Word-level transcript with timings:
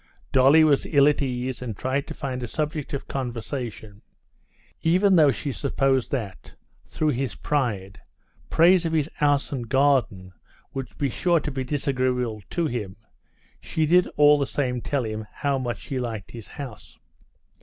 Dolly 0.31 0.63
was 0.63 0.87
ill 0.87 1.07
at 1.07 1.21
ease, 1.21 1.61
and 1.61 1.77
tried 1.77 2.07
to 2.07 2.15
find 2.15 2.41
a 2.41 2.47
subject 2.47 2.91
of 2.95 3.07
conversation. 3.07 4.01
Even 4.81 5.15
though 5.15 5.29
she 5.29 5.51
supposed 5.51 6.09
that, 6.09 6.55
through 6.87 7.09
his 7.09 7.35
pride, 7.35 8.01
praise 8.49 8.83
of 8.83 8.93
his 8.93 9.07
house 9.17 9.51
and 9.51 9.69
garden 9.69 10.33
would 10.73 10.87
be 10.97 11.11
sure 11.11 11.39
to 11.41 11.51
be 11.51 11.63
disagreeable 11.63 12.41
to 12.49 12.65
him, 12.65 12.95
she 13.59 13.85
did 13.85 14.07
all 14.17 14.39
the 14.39 14.47
same 14.47 14.81
tell 14.81 15.03
him 15.03 15.27
how 15.31 15.59
much 15.59 15.77
she 15.77 15.99
liked 15.99 16.31
his 16.31 16.47
house. 16.47 16.97